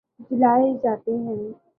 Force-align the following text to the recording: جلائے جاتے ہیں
جلائے 0.31 0.73
جاتے 0.83 1.17
ہیں 1.17 1.35